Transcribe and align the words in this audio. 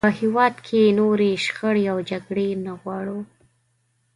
په 0.05 0.09
هېواد 0.19 0.53
کې 0.67 0.95
نورې 0.99 1.31
شخړې 1.45 1.83
او 1.91 1.97
جګړې 2.09 2.47
نه 2.65 2.73
غواړو. 2.81 3.19